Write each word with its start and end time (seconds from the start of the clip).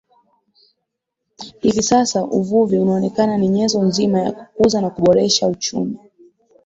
Hivi 1.61 1.83
sasa 1.83 2.25
uvuvi 2.25 2.77
unaonekana 2.79 3.37
ni 3.37 3.47
nyenzo 3.49 3.81
nzima 3.83 4.19
ya 4.19 4.31
kukuza 4.31 4.81
na 4.81 4.89
kuboresha 4.89 5.47
uchumi 5.47 5.99